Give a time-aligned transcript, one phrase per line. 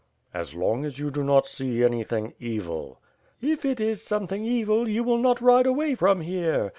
[0.33, 2.99] "As long as you do not see anything evil."
[3.39, 6.69] "If it is something evil you will not ride away from here.